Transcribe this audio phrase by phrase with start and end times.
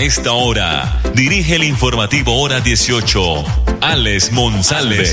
[0.00, 3.20] A esta hora, dirige el informativo Hora 18,
[3.82, 5.04] Alex Monsalve.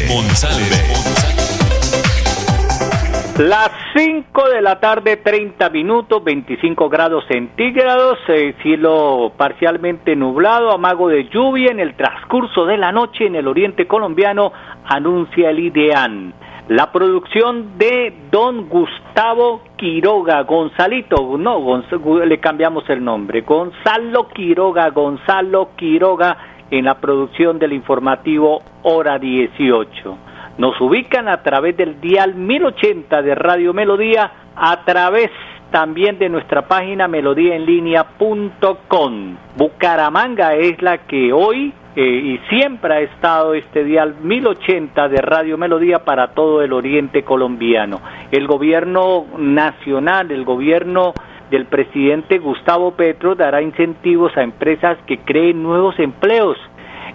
[3.37, 11.09] Las 5 de la tarde, 30 minutos, 25 grados centígrados, eh, cielo parcialmente nublado, amago
[11.09, 14.53] de lluvia en el transcurso de la noche en el oriente colombiano,
[14.85, 16.33] anuncia el IDEAN.
[16.69, 21.81] La producción de don Gustavo Quiroga, Gonzalito, no,
[22.25, 26.37] le cambiamos el nombre, Gonzalo Quiroga, Gonzalo Quiroga
[26.69, 30.17] en la producción del informativo Hora 18.
[30.57, 35.31] Nos ubican a través del dial 1080 de Radio Melodía, a través
[35.71, 39.37] también de nuestra página melodíaenlínea.com.
[39.55, 45.57] Bucaramanga es la que hoy eh, y siempre ha estado este dial 1080 de Radio
[45.57, 47.99] Melodía para todo el oriente colombiano.
[48.31, 51.15] El gobierno nacional, el gobierno
[51.49, 56.55] del presidente Gustavo Petro dará incentivos a empresas que creen nuevos empleos.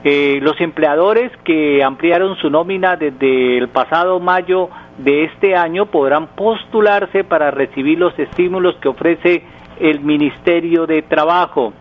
[0.02, 6.34] Eh, los empleadores que ampliaron su nómina desde el pasado mayo de este año podrán
[6.34, 9.44] postularse para recibir los estímulos que ofrece
[9.78, 11.72] el Ministerio de Trabajo.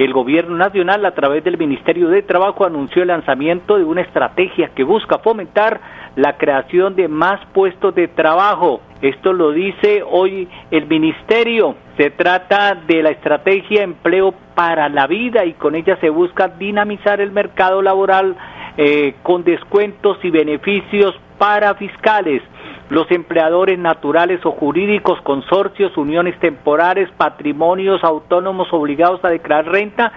[0.00, 4.70] El Gobierno Nacional, a través del Ministerio de Trabajo, anunció el lanzamiento de una estrategia
[4.74, 5.78] que busca fomentar
[6.16, 8.80] la creación de más puestos de trabajo.
[9.02, 11.74] Esto lo dice hoy el Ministerio.
[11.98, 17.20] Se trata de la estrategia Empleo para la Vida y con ella se busca dinamizar
[17.20, 18.36] el mercado laboral
[18.78, 22.42] eh, con descuentos y beneficios para fiscales
[22.90, 30.12] los empleadores naturales o jurídicos, consorcios, uniones temporales, patrimonios autónomos obligados a declarar renta,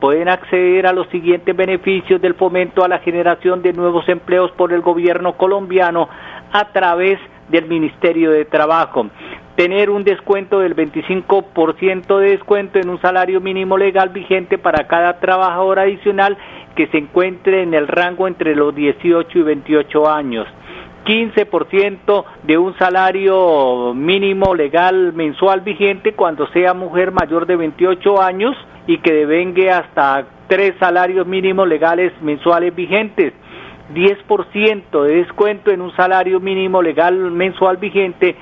[0.00, 4.74] pueden acceder a los siguientes beneficios del fomento a la generación de nuevos empleos por
[4.74, 6.10] el gobierno colombiano
[6.52, 9.06] a través del Ministerio de Trabajo.
[9.56, 15.18] Tener un descuento del 25% de descuento en un salario mínimo legal vigente para cada
[15.18, 16.36] trabajador adicional
[16.74, 20.46] que se encuentre en el rango entre los 18 y 28 años
[21.06, 28.56] 15% de un salario mínimo legal mensual vigente cuando sea mujer mayor de 28 años
[28.88, 33.32] y que devengue hasta tres salarios mínimos legales mensuales vigentes.
[33.94, 38.36] 10% de descuento en un salario mínimo legal mensual vigente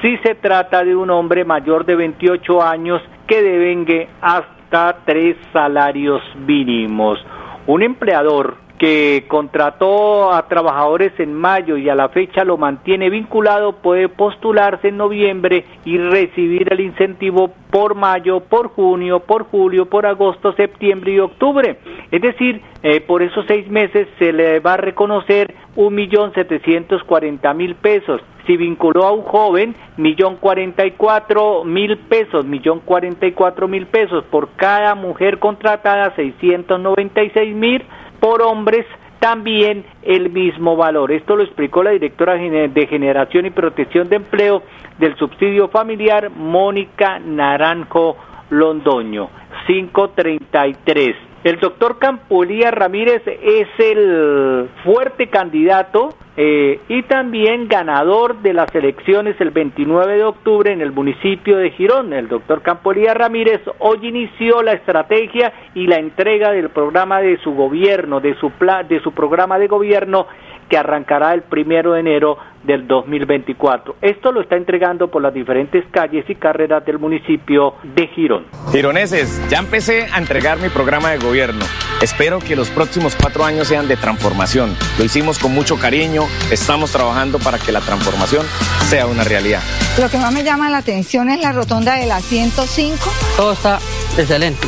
[0.00, 6.22] si se trata de un hombre mayor de 28 años que devengue hasta tres salarios
[6.46, 7.18] mínimos.
[7.66, 13.74] Un empleador que contrató a trabajadores en mayo y a la fecha lo mantiene vinculado
[13.74, 20.06] puede postularse en noviembre y recibir el incentivo por mayo, por junio, por julio, por
[20.06, 21.78] agosto, septiembre y octubre.
[22.10, 27.02] Es decir, eh, por esos seis meses se le va a reconocer un millón setecientos
[27.04, 28.20] cuarenta mil pesos.
[28.46, 33.68] Si vinculó a un joven, millón cuarenta y cuatro mil pesos, millón cuarenta y cuatro
[33.68, 34.24] mil pesos.
[34.24, 37.82] Por cada mujer contratada, seiscientos noventa y seis mil
[38.20, 38.86] por hombres
[39.18, 41.10] también el mismo valor.
[41.10, 44.62] Esto lo explicó la directora de Generación y Protección de Empleo
[44.98, 48.16] del Subsidio Familiar, Mónica Naranjo
[48.50, 49.30] Londoño.
[49.66, 51.33] 533.
[51.44, 59.38] El doctor Campolía Ramírez es el fuerte candidato eh, y también ganador de las elecciones
[59.38, 62.14] el 29 de octubre en el municipio de Girón.
[62.14, 67.52] El doctor Campolía Ramírez hoy inició la estrategia y la entrega del programa de su
[67.52, 68.50] gobierno, de su,
[68.88, 70.26] de su programa de gobierno
[70.74, 73.94] que arrancará el primero de enero del 2024.
[74.02, 78.46] Esto lo está entregando por las diferentes calles y carreras del municipio de Girón.
[78.72, 81.64] Gironeses, ya empecé a entregar mi programa de gobierno.
[82.02, 84.74] Espero que los próximos cuatro años sean de transformación.
[84.98, 88.44] Lo hicimos con mucho cariño, estamos trabajando para que la transformación
[88.88, 89.60] sea una realidad.
[90.00, 92.98] Lo que más me llama la atención es la rotonda de la 105.
[93.36, 93.78] Todo está
[94.18, 94.66] excelente.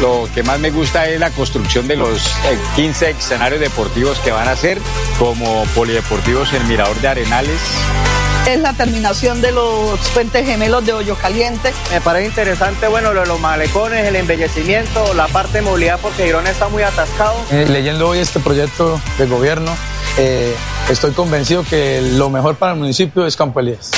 [0.00, 2.22] Lo que más me gusta es la construcción de los
[2.76, 4.78] 15 eh, escenarios deportivos que van a ser,
[5.18, 7.58] como polideportivos en Mirador de Arenales.
[8.46, 11.72] Es la terminación de los puentes gemelos de Hoyo Caliente.
[11.90, 16.24] Me parece interesante, bueno, lo de los malecones, el embellecimiento, la parte de movilidad, porque
[16.24, 17.34] Girón está muy atascado.
[17.50, 19.76] Eh, leyendo hoy este proyecto de gobierno,
[20.16, 20.56] eh,
[20.88, 23.90] estoy convencido que lo mejor para el municipio es Campo Elías.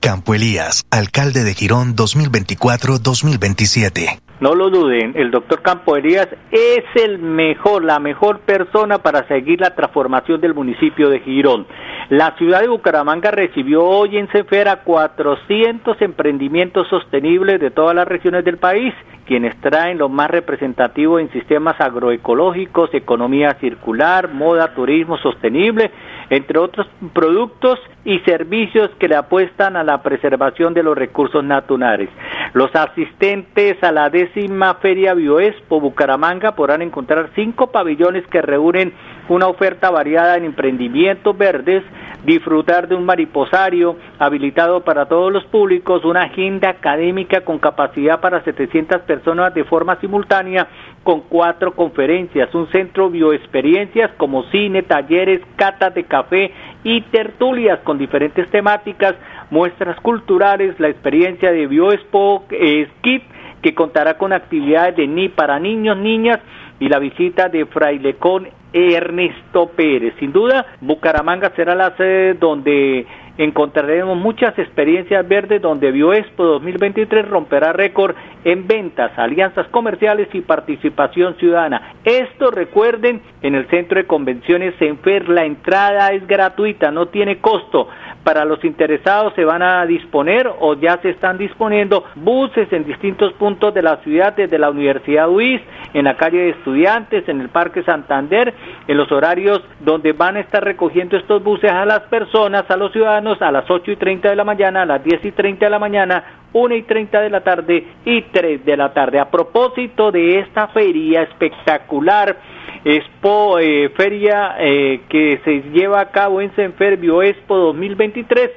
[0.00, 4.18] Campo Elías, alcalde de Girón 2024-2027.
[4.40, 9.60] No lo duden, el doctor Campo Elías es el mejor, la mejor persona para seguir
[9.60, 11.66] la transformación del municipio de Girón.
[12.08, 18.44] La ciudad de Bucaramanga recibió hoy en Cefera 400 emprendimientos sostenibles de todas las regiones
[18.44, 18.94] del país,
[19.26, 25.90] quienes traen lo más representativo en sistemas agroecológicos, economía circular, moda, turismo sostenible,
[26.30, 32.08] entre otros productos y servicios que le apuestan a la preservación de los recursos naturales.
[32.54, 38.92] Los asistentes a la décima Feria Bioespo Bucaramanga podrán encontrar cinco pabellones que reúnen
[39.28, 41.82] una oferta variada en emprendimientos verdes,
[42.24, 48.42] disfrutar de un mariposario habilitado para todos los públicos, una agenda académica con capacidad para
[48.42, 50.68] 700 personas de forma simultánea,
[51.04, 56.52] con cuatro conferencias, un centro bioexperiencias como cine, talleres, catas de café
[56.84, 59.14] y tertulias con diferentes temáticas,
[59.50, 63.22] muestras culturales, la experiencia de Bioexpo eh, Skip,
[63.62, 66.38] que contará con actividades de ni para niños, niñas
[66.80, 70.14] y la visita de Frailecón Ernesto Pérez.
[70.18, 73.06] Sin duda, Bucaramanga será la sede donde
[73.38, 81.36] encontraremos muchas experiencias verdes donde Bioexpo 2023 romperá récord en ventas, alianzas comerciales y participación
[81.36, 81.94] ciudadana.
[82.04, 87.88] Esto recuerden, en el centro de convenciones Senfer la entrada es gratuita, no tiene costo.
[88.28, 93.32] Para los interesados se van a disponer o ya se están disponiendo buses en distintos
[93.32, 95.62] puntos de la ciudad, desde la Universidad UIS,
[95.94, 98.52] en la calle de estudiantes, en el Parque Santander,
[98.86, 102.92] en los horarios donde van a estar recogiendo estos buses a las personas, a los
[102.92, 105.70] ciudadanos, a las 8 y 30 de la mañana, a las 10 y 30 de
[105.70, 106.22] la mañana,
[106.58, 109.18] 1 y 30 de la tarde y 3 de la tarde.
[109.18, 112.36] A propósito de esta feria espectacular,
[112.84, 118.50] eh, feria eh, que se lleva a cabo en Senferbio Expo 2023.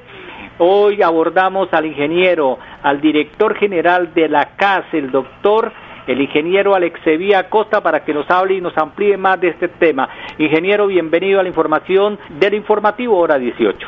[0.59, 5.71] Hoy abordamos al ingeniero, al director general de la CAS, el doctor
[6.07, 10.09] el ingeniero Alexevía Costa para que nos hable y nos amplíe más de este tema.
[10.38, 13.88] Ingeniero, bienvenido a la información del informativo hora 18.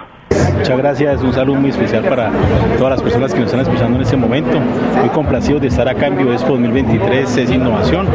[0.57, 2.31] Muchas gracias, un saludo muy especial para
[2.77, 4.59] todas las personas que nos están escuchando en este momento.
[4.99, 8.07] Muy complacido de estar acá en BioExpo 2023, es innovación,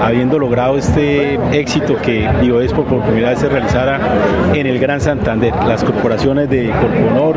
[0.00, 4.00] habiendo logrado este éxito que BioExpo por primera vez se realizara
[4.54, 5.54] en el Gran Santander.
[5.66, 7.36] Las corporaciones de Corponor,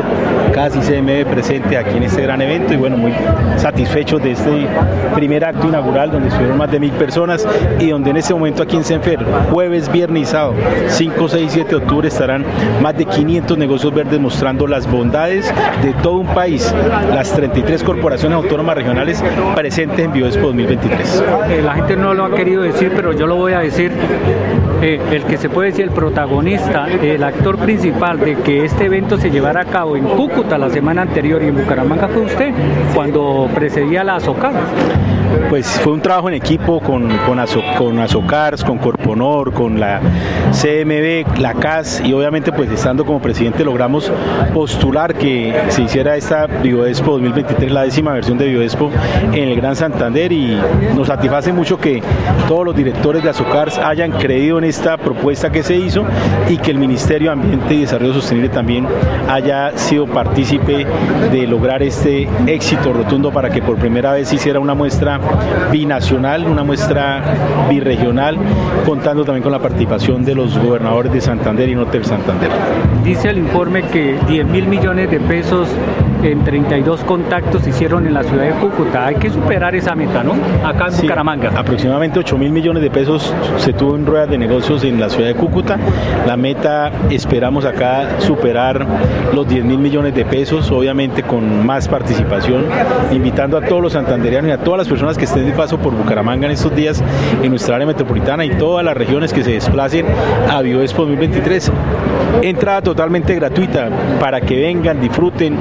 [0.56, 3.12] casi CMB presente aquí en este gran evento y bueno, muy
[3.58, 4.66] satisfechos de este
[5.14, 7.46] primer acto inaugural donde estuvieron más de mil personas
[7.78, 9.22] y donde en este momento aquí en Senfer,
[9.52, 10.54] jueves, viernes y sábado,
[10.88, 12.42] 5, 6, 7 de octubre estarán
[12.80, 16.74] más de 500 negocios verdes mostrando las bondades de todo un país,
[17.10, 19.22] las 33 corporaciones autónomas regionales
[19.54, 21.22] presentes en BioExpo 2023.
[21.50, 23.92] Eh, la gente no lo ha querido decir, pero yo lo voy a decir.
[24.82, 29.16] Eh, el que se puede decir el protagonista, el actor principal de que este evento
[29.16, 32.52] se llevara a cabo en Cúcuta la semana anterior y en Bucaramanga fue usted,
[32.94, 34.52] cuando precedía la Azocar
[35.48, 37.38] pues fue un trabajo en equipo con, con,
[37.76, 40.00] con Azocars, con Corponor, con la
[40.50, 44.10] CMB, la CAS y obviamente pues estando como presidente logramos
[44.52, 48.90] postular que se hiciera esta BioExpo 2023, la décima versión de BioExpo
[49.32, 50.58] en el Gran Santander y
[50.94, 52.02] nos satisface mucho que
[52.48, 56.04] todos los directores de Azocars hayan creído en esta propuesta que se hizo
[56.48, 58.86] y que el Ministerio de Ambiente y Desarrollo Sostenible también
[59.28, 60.86] haya sido partícipe
[61.30, 65.20] de lograr este éxito rotundo para que por primera vez se hiciera una muestra
[65.70, 67.22] binacional, una muestra
[67.68, 68.36] birregional,
[68.84, 72.50] contando también con la participación de los gobernadores de Santander y Norte del Santander.
[73.04, 75.68] Dice el informe que 10 mil millones de pesos
[76.22, 79.06] en 32 contactos hicieron en la ciudad de Cúcuta.
[79.06, 80.34] Hay que superar esa meta, ¿no?
[80.64, 81.52] Acá en Bucaramanga.
[81.56, 85.28] Aproximadamente 8 mil millones de pesos se tuvo en ruedas de negocios en la ciudad
[85.28, 85.78] de Cúcuta.
[86.26, 88.86] La meta esperamos acá superar
[89.34, 92.64] los 10 mil millones de pesos, obviamente con más participación,
[93.12, 95.94] invitando a todos los santanderianos y a todas las personas que estén de paso por
[95.94, 97.02] Bucaramanga en estos días
[97.42, 100.06] en nuestra área metropolitana y todas las regiones que se desplacen
[100.50, 101.72] a BioExpo 2023.
[102.42, 103.88] Entrada totalmente gratuita
[104.20, 105.56] para que vengan, disfruten,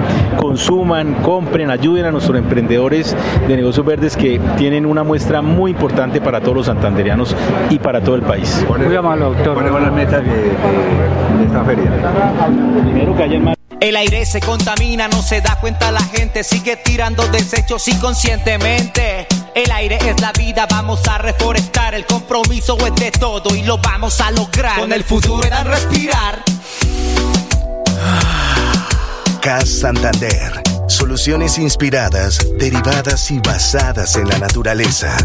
[0.45, 3.15] consuman, compren, ayuden a nuestros emprendedores
[3.47, 7.35] de negocios verdes que tienen una muestra muy importante para todos los santanderianos
[7.71, 8.63] y para todo el país.
[8.77, 9.55] Muy amable, doctor.
[9.55, 11.91] ¿Cuáles son las metas de, de esta feria?
[12.83, 16.75] Primero que haya más el aire se contamina, no se da cuenta la gente, sigue
[16.77, 19.27] tirando desechos inconscientemente.
[19.53, 23.77] El aire es la vida, vamos a reforestar, el compromiso es de todo y lo
[23.77, 24.79] vamos a lograr.
[24.79, 26.43] Con el futuro era respirar.
[29.45, 30.59] CAS Santander.
[30.87, 35.15] Soluciones inspiradas, derivadas y basadas en la naturaleza.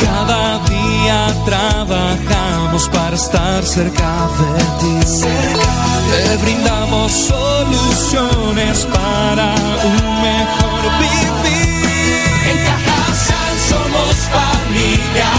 [0.00, 5.18] Cada día trabajamos para estar cerca de ti.
[6.12, 11.90] Te brindamos soluciones para un mejor vivir.
[12.50, 15.30] En Cajasal somos familia,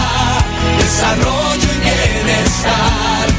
[0.78, 3.37] desarrollo y bienestar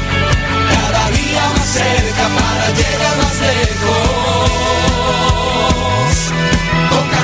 [1.72, 4.50] cerca para llegar más lejos.
[6.90, 7.22] Toca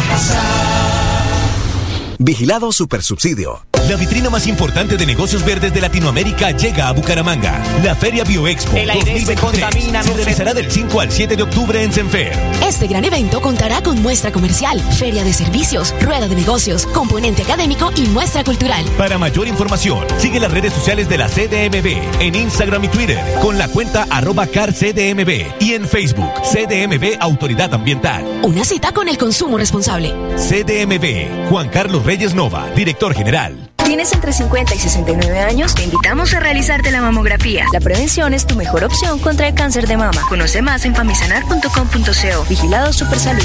[2.19, 3.76] Vigilado Supersubsidio.
[3.89, 7.63] La vitrina más importante de negocios verdes de Latinoamérica llega a Bucaramanga.
[7.85, 11.13] La Feria Bioexpo El aire se 2023 contamina, se no se- realizará del 5 al
[11.13, 12.33] 7 de octubre en Senfer.
[12.67, 17.93] Este gran evento contará con muestra comercial, feria de servicios, rueda de negocios, componente académico
[17.95, 18.85] y muestra cultural.
[18.99, 23.57] Para mayor información, sigue las redes sociales de la CDMB en Instagram y Twitter con
[23.57, 28.25] la cuenta arroba carcdmb y en Facebook CDMB Autoridad Ambiental.
[28.43, 30.13] Una cita con el consumo responsable.
[30.37, 33.71] CDMB, Juan Carlos Reyes Nova, director general.
[33.87, 35.73] ¿Tienes entre 50 y 69 años?
[35.77, 37.67] Te invitamos a realizarte la mamografía.
[37.73, 40.23] La prevención es tu mejor opción contra el cáncer de mama.
[40.29, 42.45] Conoce más en famisanar.com.co.
[42.49, 43.45] Vigilado Supersalud.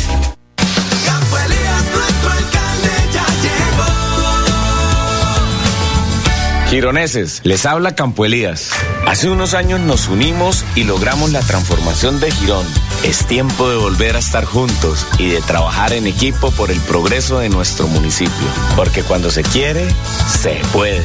[6.72, 8.72] Gironeses, les habla Campo Elías.
[9.06, 12.66] Hace unos años nos unimos y logramos la transformación de Girón.
[13.04, 17.40] Es tiempo de volver a estar juntos y de trabajar en equipo por el progreso
[17.40, 18.48] de nuestro municipio.
[18.78, 19.86] Porque cuando se quiere,
[20.30, 21.04] se puede.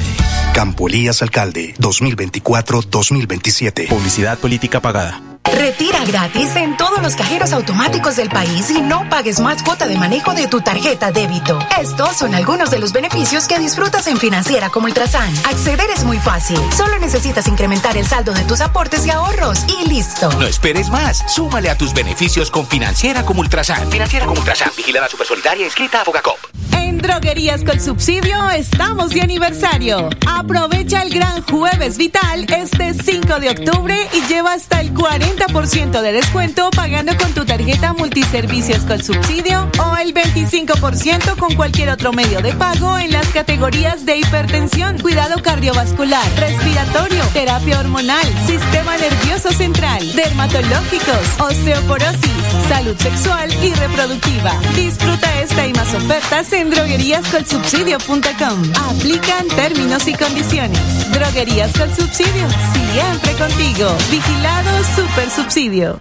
[0.55, 3.89] Campo Elías Alcalde 2024-2027.
[3.89, 5.21] Publicidad política pagada.
[5.55, 9.97] Retira gratis en todos los cajeros automáticos del país y no pagues más cuota de
[9.97, 11.59] manejo de tu tarjeta débito.
[11.81, 15.33] Estos son algunos de los beneficios que disfrutas en Financiera como Ultrasan.
[15.47, 16.59] Acceder es muy fácil.
[16.77, 20.31] Solo necesitas incrementar el saldo de tus aportes y ahorros y listo.
[20.33, 21.25] No esperes más.
[21.29, 23.91] Súmale a tus beneficios con Financiera como Ultrasan.
[23.91, 24.71] Financiera como Ultrasan.
[24.77, 26.39] Vigilada Supersolidaria inscrita a Fogacop.
[26.73, 30.09] En Droguerías con Subsidio estamos de aniversario.
[30.27, 36.13] Aprovecha el gran jueves vital este 5 de octubre y lleva hasta el 40% de
[36.13, 42.43] descuento pagando con tu tarjeta multiservicios con subsidio o el 25% con cualquier otro medio
[42.43, 49.26] de pago en las categorías de hipertensión, cuidado cardiovascular, respiratorio, terapia hormonal, sistema nervioso
[50.17, 54.53] dermatológicos, osteoporosis, salud sexual y reproductiva.
[54.75, 58.63] Disfruta esta y más ofertas en drogueríascolsubsidio.com.
[58.91, 61.13] Aplican términos y condiciones.
[61.13, 63.95] Droguerías con subsidio, siempre contigo.
[64.11, 66.01] Vigilado Super Subsidio.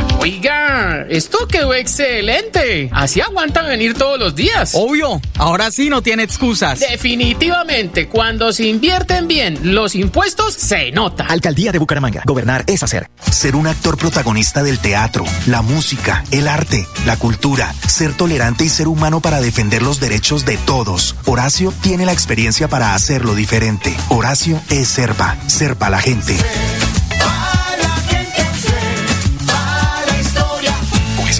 [0.21, 2.91] Oiga, esto quedó excelente.
[2.93, 4.73] Así aguantan venir todos los días.
[4.75, 6.79] Obvio, ahora sí no tiene excusas.
[6.79, 11.25] Definitivamente, cuando se invierten bien los impuestos, se nota.
[11.25, 12.21] Alcaldía de Bucaramanga.
[12.27, 13.09] Gobernar es hacer.
[13.31, 18.69] Ser un actor protagonista del teatro, la música, el arte, la cultura, ser tolerante y
[18.69, 21.15] ser humano para defender los derechos de todos.
[21.25, 23.97] Horacio tiene la experiencia para hacerlo diferente.
[24.09, 25.35] Horacio es Serpa.
[25.47, 26.37] Serpa la gente.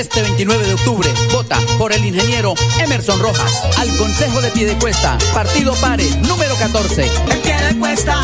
[0.00, 5.74] Este 29 de octubre, vota por el ingeniero Emerson Rojas al Consejo de Piedecuesta, Partido
[5.74, 7.04] Pare, número 14.
[7.04, 8.16] En pie de cuesta,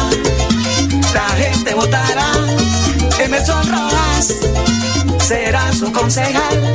[1.12, 2.32] la gente votará.
[3.18, 4.36] Emerson Rojas
[5.18, 6.74] será su concejal.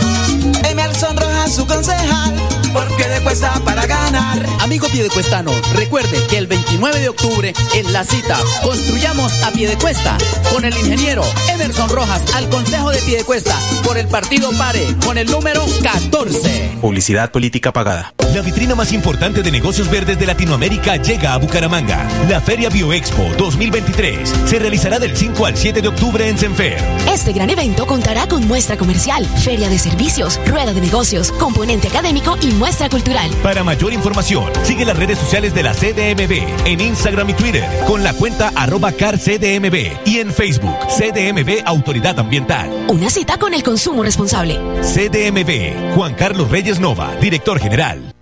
[0.70, 2.61] Emerson Rojas, su concejal.
[2.74, 4.46] Por pie de cuesta para ganar.
[4.62, 10.18] Amigo piedecuestano, recuerde que el 29 de octubre en la cita construyamos a Piedecuesta
[10.52, 15.30] con el ingeniero Emerson Rojas al Consejo de Piedecuesta por el Partido Pare con el
[15.30, 16.78] número 14.
[16.82, 18.14] Publicidad política pagada.
[18.34, 22.08] La vitrina más importante de negocios verdes de Latinoamérica llega a Bucaramanga.
[22.30, 26.82] La Feria Bioexpo 2023 se realizará del 5 al 7 de octubre en Senfer.
[27.12, 32.38] Este gran evento contará con muestra comercial, feria de servicios, rueda de negocios, componente académico
[32.42, 33.32] y muestra cultural.
[33.42, 38.04] Para mayor información, sigue las redes sociales de la CDMB en Instagram y Twitter con
[38.04, 42.86] la cuenta arroba carcdmb y en Facebook CDMB Autoridad Ambiental.
[42.88, 44.60] Una cita con el consumo responsable.
[44.84, 48.14] CDMB, Juan Carlos Reyes Nova, director general.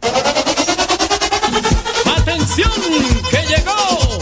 [2.05, 2.71] ¡Atención!
[3.29, 4.19] ¡Que llegó!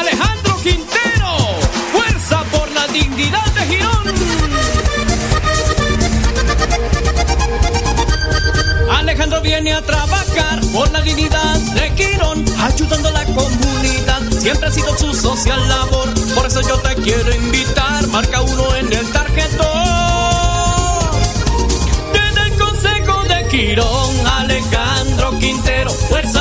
[0.00, 1.36] Alejandro Quintero,
[1.92, 3.97] fuerza por la dignidad de Girón.
[9.28, 14.22] Alejandro viene a trabajar por la dignidad de Girón, ayudando a la comunidad.
[14.38, 18.06] Siempre ha sido su social labor, por eso yo te quiero invitar.
[18.06, 19.66] Marca uno en el tarjetón.
[22.10, 26.37] Desde el Consejo de Girón, Alejandro Quintero, fuerza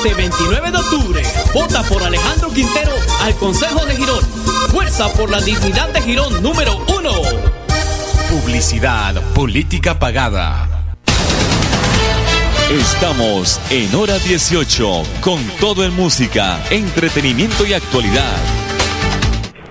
[0.00, 4.22] Este 29 de octubre, vota por Alejandro Quintero al Consejo de Girón.
[4.70, 7.10] Fuerza por la dignidad de Girón número uno.
[8.30, 10.68] Publicidad, política pagada.
[12.70, 18.36] Estamos en hora 18 con todo en música, entretenimiento y actualidad.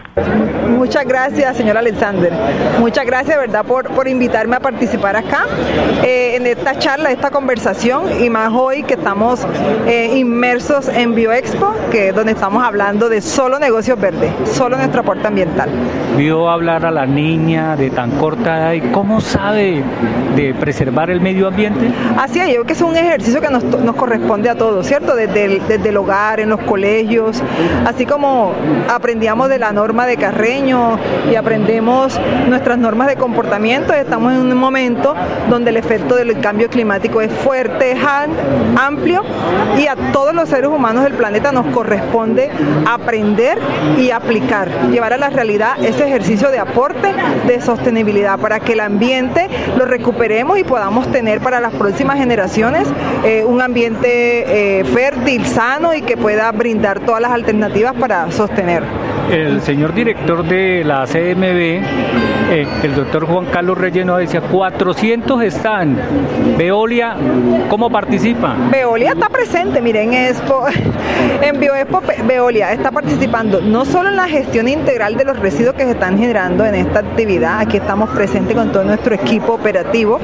[0.68, 2.32] Muchas gracias, señor Alexander.
[2.78, 5.46] Muchas gracias, ¿verdad?, por, por invitarme a participar acá
[6.04, 9.46] eh, en esta charla, esta conversación, y más hoy que estamos
[9.86, 15.00] eh, inmersos en Bioexpo, que es donde estamos hablando de solo negocios verdes, solo nuestro
[15.00, 15.68] aporte ambiental.
[16.16, 19.82] Vio hablar a la niña de tan corta edad y cómo sabe
[20.36, 21.90] de preservar el medio ambiente.
[22.16, 25.16] Así es, yo creo que es un ejercicio que nos, nos corresponde a todos, ¿cierto?
[25.16, 27.42] Desde el, desde el hogar, en los colegios,
[27.86, 28.52] así como
[28.90, 30.98] aprendíamos de la norma de Carreño
[31.32, 35.14] y aprendemos nuestras normas de comportamiento, estamos en un momento
[35.48, 38.00] donde el efecto del cambio climático es fuerte, es
[38.76, 39.22] amplio
[39.78, 42.50] y a todos los seres humanos del planeta nos corresponde
[42.86, 43.56] aprender
[43.96, 47.14] y aplicar, llevar a la realidad ese ejercicio de aporte
[47.46, 52.86] de sostenibilidad para que el ambiente lo recuperemos y podamos tener para las próximas generaciones
[53.24, 58.82] eh, un ambiente eh, fértil, sano y que pueda brindar todas las alternativas para sostener.
[59.30, 61.84] El señor director de la CMB,
[62.52, 65.96] eh, el doctor Juan Carlos Relleno, decía 400 están.
[66.58, 67.14] Veolia,
[67.68, 68.56] ¿cómo participa?
[68.72, 70.12] Veolia está presente, miren,
[71.42, 75.84] en Bioexpo Veolia está participando no solo en la gestión integral de los residuos que
[75.84, 80.18] se están generando en esta actividad, aquí estamos presentes con todo nuestro equipo operativo,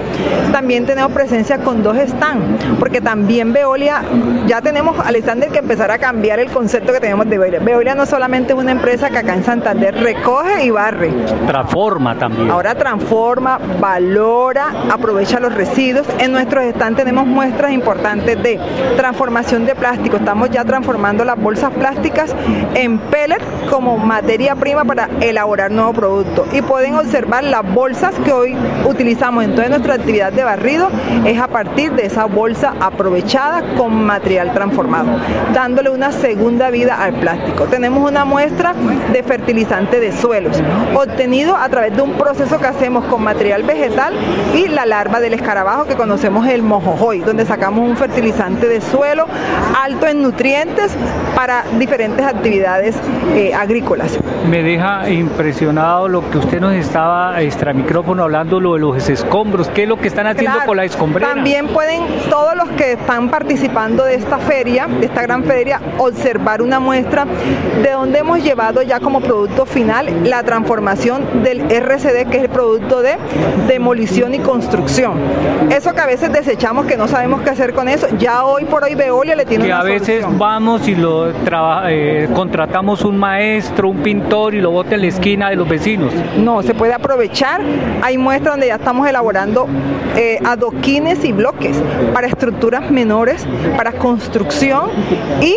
[0.50, 4.02] también tenemos presencia con dos stands, porque también Veolia,
[4.48, 7.60] ya tenemos, Alexander, que empezar a cambiar el concepto que tenemos de Veolia.
[7.60, 11.12] Veolia no solamente es una empresa que acá en Santander recoge y barre.
[11.46, 12.50] Transforma también.
[12.50, 16.06] Ahora transforma, valora, aprovecha los residuos.
[16.18, 18.58] En nuestros stands tenemos muestras importantes de
[18.96, 20.16] transformación de plástico.
[20.16, 22.34] Estamos ya transformando las bolsas plásticas
[22.74, 26.48] en pellet como materia prima para elaborar nuevos productos.
[26.54, 28.56] Y pueden observar las bolsas que hoy
[28.88, 30.88] utilizamos en toda nuestra actividad de barrido,
[31.24, 35.18] es a partir de esa bolsa aprovechada con material transformado,
[35.52, 37.64] dándole una segunda vida al plástico.
[37.64, 38.74] Tenemos una muestra
[39.12, 40.62] de fertilizante de suelos,
[40.94, 44.14] obtenido a través de un proceso que hacemos con material vegetal
[44.54, 49.26] y la larva del escarabajo que conocemos el mojojoy, donde sacamos un fertilizante de suelo
[49.82, 50.96] alto en nutrientes
[51.34, 52.96] para diferentes actividades
[53.34, 54.18] eh, agrícolas.
[54.48, 59.68] Me deja impresionado lo que usted nos estaba extra micrófono hablando lo de los escombros,
[59.70, 61.34] qué es lo que están haciendo Claro, con la escombrera.
[61.34, 66.62] También pueden todos los que están participando de esta feria, de esta gran feria, observar
[66.62, 67.26] una muestra
[67.82, 72.48] de donde hemos llevado ya como producto final la transformación del RCD, que es el
[72.48, 73.16] producto de
[73.68, 75.14] demolición y construcción.
[75.70, 78.84] Eso que a veces desechamos, que no sabemos qué hacer con eso, ya hoy por
[78.84, 81.30] hoy Veolia le tiene que a veces vamos y lo
[81.88, 86.12] eh, contratamos un maestro, un pintor y lo bota en la esquina de los vecinos.
[86.38, 87.60] No, se puede aprovechar.
[88.02, 89.66] Hay muestras donde ya estamos elaborando
[90.16, 91.76] eh, adoquines y bloques
[92.14, 94.90] para estructuras menores, para construcción
[95.40, 95.56] y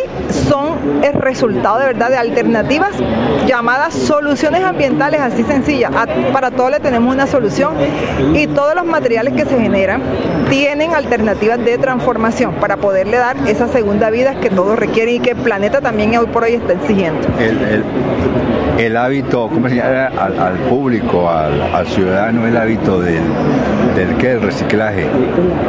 [0.50, 2.99] son el resultado de verdad de alternativas
[3.48, 5.92] llamadas soluciones ambientales así sencillas.
[6.34, 7.74] para todo le tenemos una solución
[8.34, 10.02] y todos los materiales que se generan
[10.50, 15.32] tienen alternativas de transformación para poderle dar esa segunda vida que todos requieren y que
[15.32, 17.28] el planeta también hoy por hoy está exigiendo.
[18.96, 20.06] Hábito, ¿cómo se llama?
[20.18, 23.24] Al, público, al, ciudadano, el hábito del,
[23.94, 24.32] del ¿qué?
[24.32, 25.06] El reciclaje,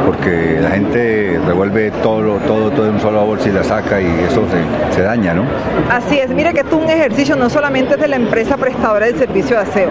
[0.05, 4.05] porque la gente revuelve todo, todo, todo en un solo bolsa y la saca y
[4.05, 4.45] eso
[4.91, 5.43] se, daña, ¿no?
[5.89, 9.57] Así es, mire que es un ejercicio no solamente de la empresa prestadora del servicio
[9.57, 9.89] de aseo,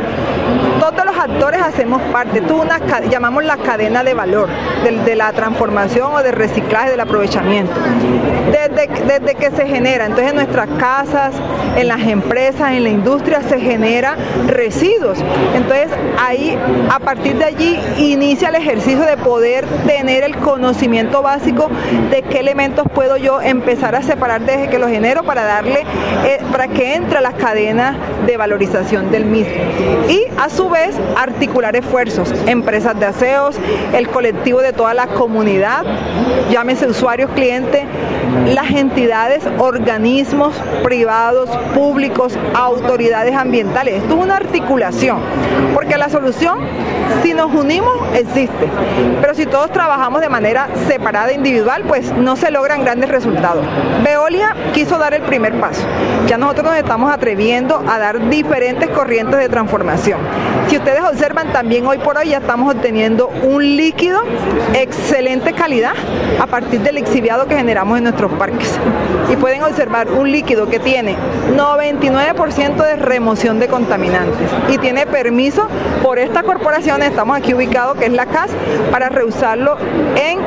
[0.79, 2.63] todos los actores hacemos parte, tú
[3.11, 4.49] llamamos la cadena de valor
[5.05, 7.73] de, la transformación o de reciclaje, del aprovechamiento.
[8.51, 11.35] Desde, desde que se genera, entonces en nuestras casas,
[11.77, 15.18] en las empresas, en la industria se genera residuos.
[15.55, 16.57] Entonces ahí,
[16.90, 21.68] a partir de allí, inicia el ejercicio de poder tener el conocimiento básico
[22.11, 25.85] de qué elementos puedo yo empezar a separar desde que los genero para darle,
[26.25, 27.96] eh, para que entre a las cadenas
[28.27, 29.55] de valorización del mismo.
[30.09, 33.57] Y a su vez articular esfuerzos, empresas de aseos,
[33.92, 35.85] el colectivo de toda la comunidad,
[36.51, 37.85] llámese usuarios, clientes,
[38.55, 44.03] las entidades, organismos privados, públicos, autoridades ambientales.
[44.03, 45.21] Esto es una articulación,
[45.75, 46.59] porque la solución,
[47.23, 48.69] si nos unimos, existe.
[49.21, 53.65] Pero si todos trabajamos de manera separada, individual, pues no se logran grandes resultados.
[54.05, 55.83] Veolia quiso dar el primer paso.
[56.27, 60.21] Ya nosotros nos estamos atreviendo a dar diferentes corrientes de transformación.
[60.69, 64.21] Si ustedes observan, también hoy por hoy ya estamos obteniendo un líquido
[64.75, 65.95] excelente calidad
[66.41, 68.79] a partir del exhibiado que generamos en nuestros parques.
[69.33, 71.17] Y pueden observar un líquido que tiene
[71.57, 75.69] 99% de remoción de contaminantes y tiene permiso
[76.03, 78.51] por esta corporación, estamos aquí ubicados, que es la CAS,
[78.90, 79.77] para reusarlo
[80.16, 80.38] en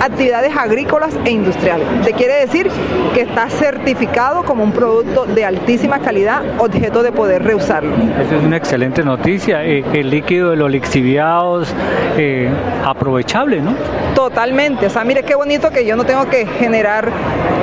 [0.00, 1.86] actividades agrícolas e industriales.
[2.04, 2.68] Te quiere decir
[3.14, 7.94] que está certificado como un producto de altísima calidad, objeto de poder reusarlo.
[8.20, 9.64] Esa es una excelente noticia.
[9.64, 11.74] Eh, el líquido de los lixiviados
[12.16, 12.50] eh,
[12.84, 13.74] aprovechable, ¿no?
[14.14, 14.86] Totalmente.
[14.86, 17.10] O sea, mire qué bonito que yo no tengo que generar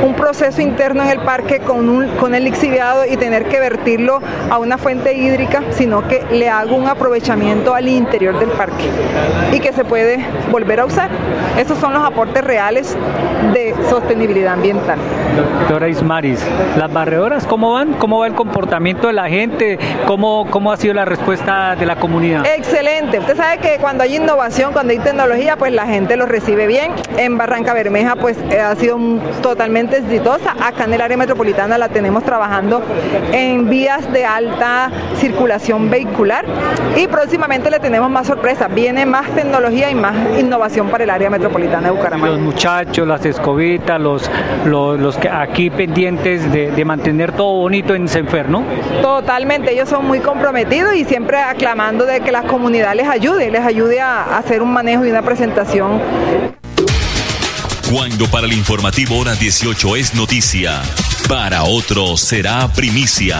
[0.05, 3.59] un proceso interno en el parque con, un, con el lixiviado y tener que
[4.49, 8.85] a una fuente hídrica, sino que le hago un aprovechamiento al interior del parque
[9.51, 11.09] y que se puede volver a usar.
[11.57, 12.97] Esos son los aportes reales
[13.53, 14.97] de sostenibilidad ambiental.
[15.35, 16.45] Doctora Ismaris,
[16.77, 17.93] ¿las barredoras cómo van?
[17.93, 19.79] ¿Cómo va el comportamiento de la gente?
[20.05, 22.45] ¿Cómo, cómo ha sido la respuesta de la comunidad?
[22.45, 23.19] Excelente.
[23.19, 26.91] Usted sabe que cuando hay innovación, cuando hay tecnología, pues la gente lo recibe bien.
[27.17, 28.97] En Barranca Bermeja, pues eh, ha sido
[29.41, 30.55] totalmente exitosa.
[30.61, 32.81] Acá en el área metropolitana la tenemos trabajando
[33.31, 36.45] en vías de alta circulación vehicular
[36.95, 38.73] y próximamente le tenemos más sorpresas.
[38.73, 42.33] Viene más tecnología y más innovación para el área metropolitana de Bucaramanga.
[42.33, 44.29] Los muchachos, las escobitas, los,
[44.65, 48.63] los, que aquí pendientes de, mantener todo bonito en Senfer, ¿no?
[49.01, 53.61] Totalmente, ellos son muy comprometidos y siempre aclamando de que la comunidad les ayude, les
[53.61, 56.01] ayude a hacer un manejo y una presentación.
[57.89, 60.81] Cuando para el informativo hora 18 es noticia,
[61.29, 63.39] para otros será primicia.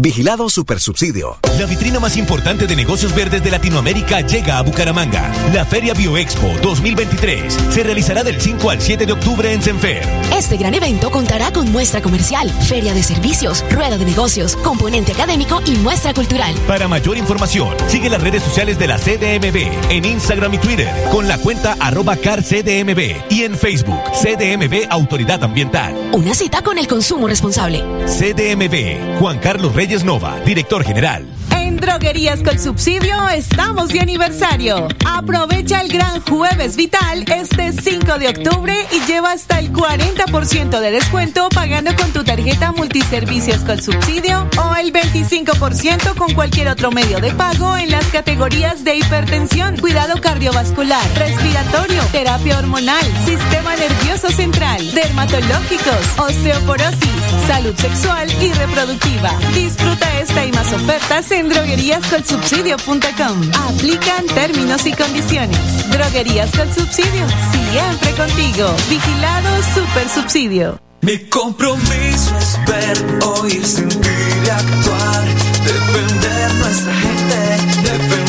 [0.00, 1.36] Vigilado Supersubsidio.
[1.58, 5.30] La vitrina más importante de negocios verdes de Latinoamérica llega a Bucaramanga.
[5.52, 10.02] La Feria Bioexpo 2023 se realizará del 5 al 7 de octubre en Senfer.
[10.34, 15.60] Este gran evento contará con muestra comercial, feria de servicios, rueda de negocios, componente académico
[15.66, 16.54] y muestra cultural.
[16.66, 21.28] Para mayor información, sigue las redes sociales de la CDMB en Instagram y Twitter con
[21.28, 25.94] la cuenta arroba carcdmb y en Facebook CDMB Autoridad Ambiental.
[26.12, 27.84] Una cita con el consumo responsable.
[28.06, 31.49] CDMB, Juan Carlos Reyes Nova, director general.
[31.80, 34.86] Droguerías con Subsidio estamos de aniversario.
[35.06, 40.90] Aprovecha el gran jueves vital este 5 de octubre y lleva hasta el 40% de
[40.90, 47.18] descuento pagando con tu tarjeta multiservicios con subsidio o el 25% con cualquier otro medio
[47.20, 54.92] de pago en las categorías de hipertensión, cuidado cardiovascular, respiratorio, terapia hormonal, sistema nervioso central,
[54.92, 57.10] dermatológicos, osteoporosis,
[57.46, 59.32] salud sexual y reproductiva.
[59.54, 63.50] Disfruta esta y más ofertas en drogueríascolsubsidio.com.
[63.68, 65.58] Aplican términos y condiciones.
[65.90, 68.74] Droguerías con subsidio, siempre contigo.
[68.88, 70.80] Vigilado Super Subsidio.
[71.02, 75.24] Mi compromiso es ver, oír, sentir y actuar.
[75.64, 77.36] Defender nuestra gente,
[77.82, 78.19] defender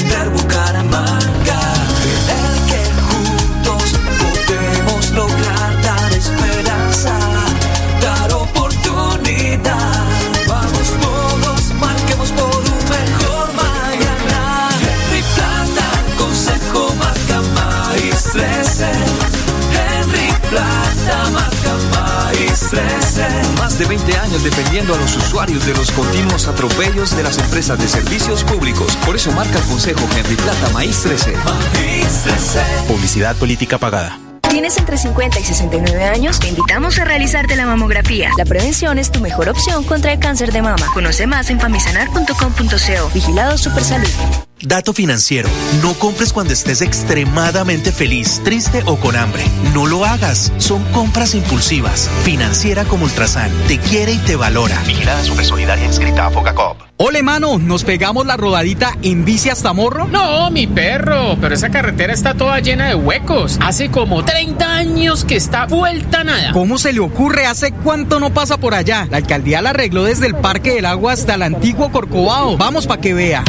[25.41, 28.95] usuarios de los continuos atropellos de las empresas de servicios públicos.
[28.97, 31.33] Por eso marca el Consejo Henry Plata Maíz 13.
[31.35, 32.59] Maíz 13.
[32.87, 34.19] Publicidad política pagada.
[34.51, 36.39] ¿Tienes entre 50 y 69 años?
[36.39, 38.29] Te invitamos a realizarte la mamografía.
[38.37, 40.85] La prevención es tu mejor opción contra el cáncer de mama.
[40.93, 43.09] Conoce más en famisanar.com.co.
[43.11, 44.50] Vigilado Supersalud.
[44.63, 45.49] Dato financiero.
[45.81, 49.43] No compres cuando estés extremadamente feliz, triste o con hambre.
[49.73, 50.51] No lo hagas.
[50.57, 52.09] Son compras impulsivas.
[52.23, 53.51] Financiera como Ultrasan.
[53.67, 54.79] Te quiere y te valora.
[54.85, 56.77] Vigilada Supersolidaria inscrita a Focacop.
[56.97, 60.07] Ole, mano, ¿nos pegamos la rodadita en bici hasta Morro?
[60.07, 63.57] No, mi perro, pero esa carretera está toda llena de huecos.
[63.59, 66.51] Hace como 30 años que está vuelta nada.
[66.51, 67.47] ¿Cómo se le ocurre?
[67.47, 69.07] ¿Hace cuánto no pasa por allá?
[69.09, 72.55] La alcaldía la arregló desde el Parque del Agua hasta el antiguo Corcovado.
[72.57, 73.43] Vamos para que vea.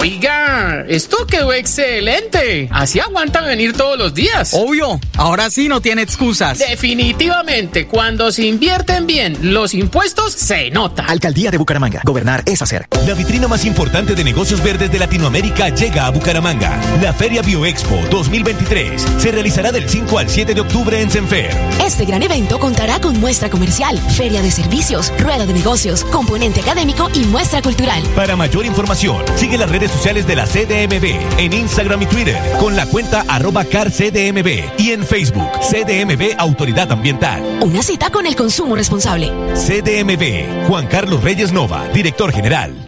[0.00, 2.68] Oiga, esto quedó excelente.
[2.70, 4.50] Así aguantan venir todos los días.
[4.54, 6.60] Obvio, ahora sí no tiene excusas.
[6.60, 11.04] Definitivamente, cuando se invierten bien los impuestos, se nota.
[11.04, 12.02] Alcaldía de Bucaramanga.
[12.04, 12.86] Gobernar es hacer.
[13.08, 16.78] La vitrina más importante de negocios verdes de Latinoamérica llega a Bucaramanga.
[17.02, 21.50] La Feria Bioexpo 2023 se realizará del 5 al 7 de octubre en Senfer.
[21.84, 27.08] Este gran evento contará con muestra comercial, feria de servicios, rueda de negocios, componente académico
[27.14, 28.00] y muestra cultural.
[28.14, 32.76] Para mayor información, sigue las redes sociales de la CDMB en Instagram y Twitter con
[32.76, 34.48] la cuenta arroba carcdmb
[34.78, 37.60] y en Facebook CDMB Autoridad Ambiental.
[37.62, 39.30] Una cita con el consumo responsable.
[39.54, 42.87] CDMB, Juan Carlos Reyes Nova, director general.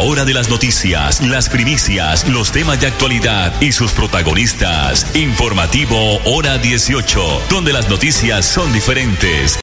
[0.00, 5.14] Hora de las noticias, las primicias, los temas de actualidad y sus protagonistas.
[5.16, 9.56] Informativo Hora 18, donde las noticias son diferentes.